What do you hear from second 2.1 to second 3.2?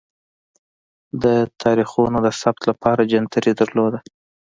د ثبت لپاره